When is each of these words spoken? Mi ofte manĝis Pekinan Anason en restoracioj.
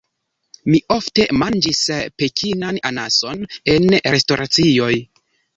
Mi 0.71 0.79
ofte 0.95 1.25
manĝis 1.41 1.83
Pekinan 2.23 2.81
Anason 2.93 3.47
en 3.75 3.87
restoracioj. 4.17 4.93